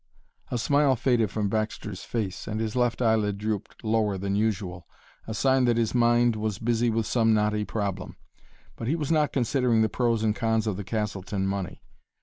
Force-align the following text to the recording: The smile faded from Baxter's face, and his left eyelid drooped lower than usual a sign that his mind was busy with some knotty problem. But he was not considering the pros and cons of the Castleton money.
The 0.49 0.57
smile 0.57 0.95
faded 0.95 1.29
from 1.29 1.47
Baxter's 1.47 2.03
face, 2.03 2.47
and 2.47 2.59
his 2.59 2.75
left 2.75 3.03
eyelid 3.03 3.37
drooped 3.37 3.83
lower 3.83 4.17
than 4.17 4.35
usual 4.35 4.87
a 5.27 5.35
sign 5.35 5.65
that 5.65 5.77
his 5.77 5.93
mind 5.93 6.35
was 6.35 6.57
busy 6.57 6.89
with 6.89 7.05
some 7.05 7.35
knotty 7.35 7.65
problem. 7.65 8.15
But 8.77 8.87
he 8.87 8.95
was 8.95 9.11
not 9.11 9.31
considering 9.31 9.83
the 9.83 9.89
pros 9.89 10.23
and 10.23 10.35
cons 10.35 10.65
of 10.65 10.75
the 10.75 10.83
Castleton 10.83 11.45
money. 11.45 11.83